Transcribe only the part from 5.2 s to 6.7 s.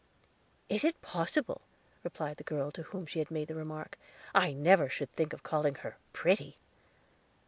of calling her pretty."